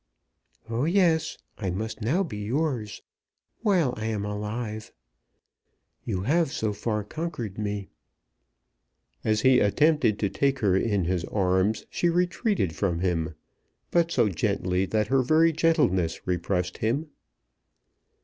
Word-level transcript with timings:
"Oh, 0.67 0.85
yes, 0.85 1.37
I 1.59 1.69
must 1.69 2.01
now 2.01 2.23
be 2.23 2.39
yours, 2.39 3.03
while 3.61 3.93
I 3.97 4.07
am 4.07 4.25
alive. 4.25 4.91
You 6.05 6.21
have 6.21 6.51
so 6.51 6.73
far 6.73 7.03
conquered 7.03 7.59
me." 7.59 7.89
As 9.23 9.41
he 9.41 9.59
attempted 9.59 10.17
to 10.17 10.27
take 10.27 10.57
her 10.57 10.75
in 10.75 11.05
his 11.05 11.23
arms 11.25 11.85
she 11.91 12.09
retreated 12.09 12.75
from 12.75 13.01
him; 13.01 13.35
but 13.91 14.09
so 14.11 14.27
gently 14.27 14.87
that 14.87 15.09
her 15.09 15.21
very 15.21 15.51
gentleness 15.51 16.25
repressed 16.25 16.79
him. 16.79 17.09